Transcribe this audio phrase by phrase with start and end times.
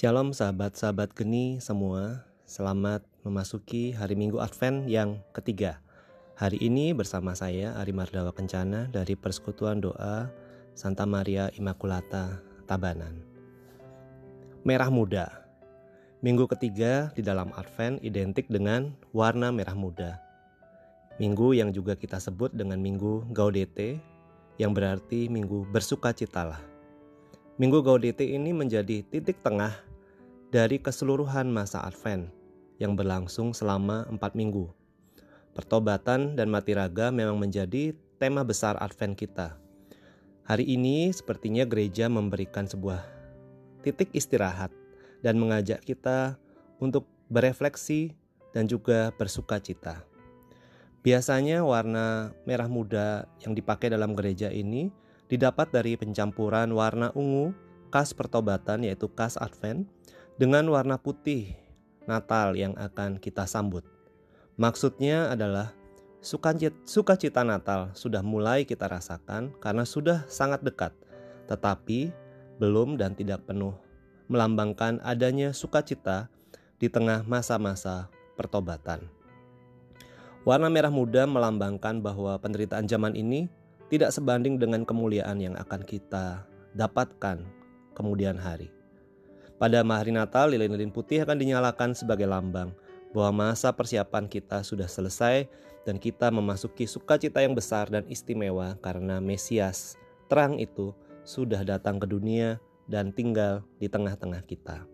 [0.00, 5.76] Shalom sahabat-sahabat geni semua, selamat memasuki hari Minggu Advent yang ketiga.
[6.40, 10.32] Hari ini bersama saya Ari Mardawa Kencana dari Persekutuan Doa
[10.72, 13.12] Santa Maria Immaculata Tabanan.
[14.64, 15.44] Merah muda.
[16.24, 20.16] Minggu ketiga di dalam Advent identik dengan warna merah muda.
[21.20, 24.00] Minggu yang juga kita sebut dengan Minggu Gaudete
[24.56, 26.64] yang berarti Minggu bersukacitalah.
[27.60, 29.89] Minggu Gaudete ini menjadi titik tengah
[30.50, 32.26] dari keseluruhan masa Advent
[32.82, 34.66] yang berlangsung selama empat minggu.
[35.54, 39.54] Pertobatan dan mati raga memang menjadi tema besar Advent kita.
[40.50, 43.06] Hari ini sepertinya gereja memberikan sebuah
[43.86, 44.74] titik istirahat
[45.22, 46.34] dan mengajak kita
[46.82, 48.10] untuk berefleksi
[48.50, 50.02] dan juga bersuka cita.
[51.06, 54.90] Biasanya warna merah muda yang dipakai dalam gereja ini
[55.30, 57.54] didapat dari pencampuran warna ungu
[57.94, 59.86] khas pertobatan yaitu khas Advent
[60.36, 61.56] dengan warna putih
[62.04, 63.86] Natal yang akan kita sambut.
[64.60, 65.72] Maksudnya adalah
[66.20, 70.92] sukacita Natal sudah mulai kita rasakan karena sudah sangat dekat,
[71.48, 72.12] tetapi
[72.60, 73.72] belum dan tidak penuh
[74.30, 76.30] melambangkan adanya sukacita
[76.78, 78.06] di tengah masa-masa
[78.38, 79.10] pertobatan.
[80.46, 83.50] Warna merah muda melambangkan bahwa penderitaan zaman ini
[83.92, 87.42] tidak sebanding dengan kemuliaan yang akan kita dapatkan
[87.92, 88.79] kemudian hari.
[89.60, 92.72] Pada hari Natal, lilin-lilin putih akan dinyalakan sebagai lambang
[93.12, 95.52] bahwa masa persiapan kita sudah selesai
[95.84, 100.00] dan kita memasuki sukacita yang besar dan istimewa karena Mesias,
[100.32, 100.96] terang itu,
[101.28, 102.56] sudah datang ke dunia
[102.88, 104.88] dan tinggal di tengah-tengah kita.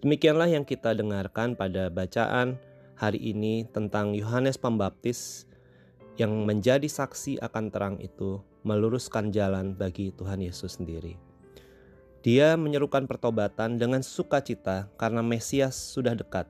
[0.00, 2.56] Demikianlah yang kita dengarkan pada bacaan
[2.96, 5.44] hari ini tentang Yohanes Pembaptis
[6.16, 11.29] yang menjadi saksi akan terang itu meluruskan jalan bagi Tuhan Yesus sendiri.
[12.20, 16.44] Dia menyerukan pertobatan dengan sukacita karena Mesias sudah dekat.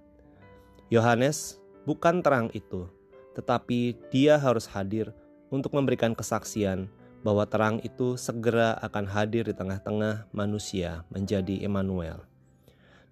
[0.91, 2.91] Yohanes bukan terang itu,
[3.39, 5.15] tetapi dia harus hadir
[5.47, 6.91] untuk memberikan kesaksian
[7.23, 12.27] bahwa terang itu segera akan hadir di tengah-tengah manusia menjadi Emmanuel.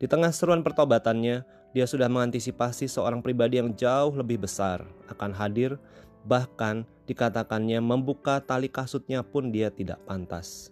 [0.03, 5.79] Di tengah seruan pertobatannya, dia sudah mengantisipasi seorang pribadi yang jauh lebih besar akan hadir
[6.29, 10.69] Bahkan dikatakannya membuka tali kasutnya pun dia tidak pantas.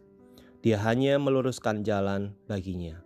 [0.66, 2.98] Dia hanya meluruskan jalan baginya.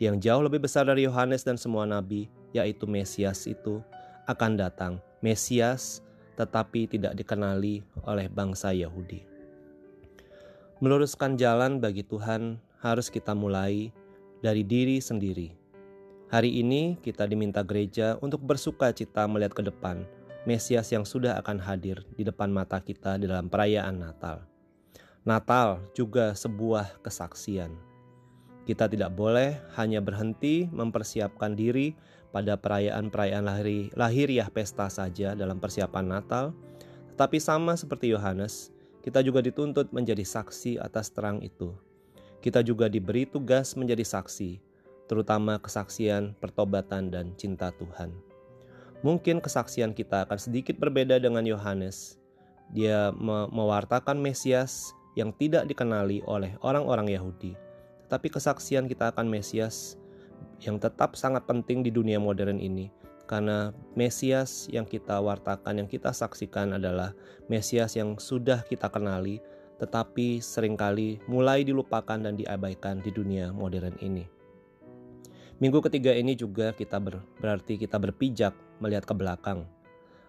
[0.00, 3.84] Dia yang jauh lebih besar dari Yohanes dan semua nabi, yaitu Mesias itu,
[4.24, 4.96] akan datang.
[5.20, 6.00] Mesias
[6.40, 9.28] tetapi tidak dikenali oleh bangsa Yahudi.
[10.80, 13.92] Meluruskan jalan bagi Tuhan harus kita mulai
[14.40, 15.52] dari diri sendiri.
[16.32, 20.08] Hari ini kita diminta gereja untuk bersuka cita melihat ke depan,
[20.48, 24.51] Mesias yang sudah akan hadir di depan mata kita di dalam perayaan Natal.
[25.22, 27.70] Natal juga sebuah kesaksian.
[28.66, 31.94] Kita tidak boleh hanya berhenti mempersiapkan diri
[32.34, 36.50] pada perayaan-perayaan lahir, lahiriah pesta saja dalam persiapan Natal,
[37.14, 38.74] tetapi sama seperti Yohanes,
[39.06, 41.70] kita juga dituntut menjadi saksi atas terang itu.
[42.42, 44.58] Kita juga diberi tugas menjadi saksi,
[45.06, 48.10] terutama kesaksian pertobatan dan cinta Tuhan.
[49.06, 52.18] Mungkin kesaksian kita akan sedikit berbeda dengan Yohanes.
[52.74, 57.52] Dia me mewartakan Mesias yang tidak dikenali oleh orang-orang Yahudi.
[58.08, 59.96] Tetapi kesaksian kita akan Mesias
[60.62, 62.92] yang tetap sangat penting di dunia modern ini.
[63.24, 67.16] Karena Mesias yang kita wartakan, yang kita saksikan adalah
[67.48, 69.40] Mesias yang sudah kita kenali,
[69.80, 74.28] tetapi sering kali mulai dilupakan dan diabaikan di dunia modern ini.
[75.62, 78.50] Minggu ketiga ini juga kita ber, berarti kita berpijak
[78.82, 79.62] melihat ke belakang.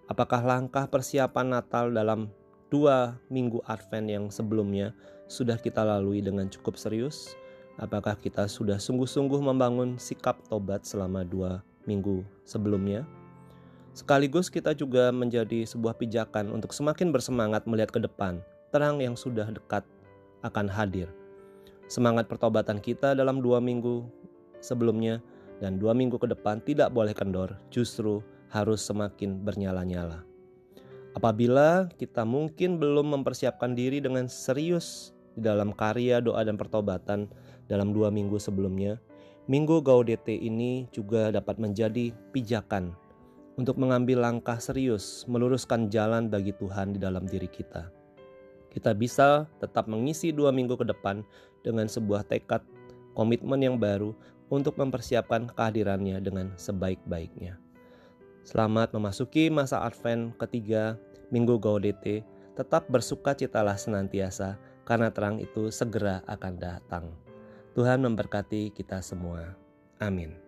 [0.06, 2.30] Apakah langkah persiapan Natal dalam
[2.74, 4.98] dua minggu Advent yang sebelumnya
[5.30, 7.38] sudah kita lalui dengan cukup serius?
[7.78, 13.06] Apakah kita sudah sungguh-sungguh membangun sikap tobat selama dua minggu sebelumnya?
[13.94, 18.42] Sekaligus kita juga menjadi sebuah pijakan untuk semakin bersemangat melihat ke depan,
[18.74, 19.86] terang yang sudah dekat
[20.42, 21.14] akan hadir.
[21.86, 24.02] Semangat pertobatan kita dalam dua minggu
[24.66, 25.22] sebelumnya
[25.62, 30.33] dan dua minggu ke depan tidak boleh kendor, justru harus semakin bernyala-nyala.
[31.14, 37.30] Apabila kita mungkin belum mempersiapkan diri dengan serius di dalam karya doa dan pertobatan
[37.70, 38.98] dalam dua minggu sebelumnya,
[39.46, 42.98] minggu Gaudete ini juga dapat menjadi pijakan
[43.62, 47.94] untuk mengambil langkah serius meluruskan jalan bagi Tuhan di dalam diri kita.
[48.74, 51.22] Kita bisa tetap mengisi dua minggu ke depan
[51.62, 52.66] dengan sebuah tekad
[53.14, 54.18] komitmen yang baru
[54.50, 57.62] untuk mempersiapkan kehadirannya dengan sebaik-baiknya.
[58.44, 61.00] Selamat memasuki masa Advent ketiga
[61.32, 62.28] Minggu Gaudete,
[62.60, 67.16] tetap bersuka citalah senantiasa karena terang itu segera akan datang.
[67.72, 69.56] Tuhan memberkati kita semua.
[70.04, 70.43] Amin.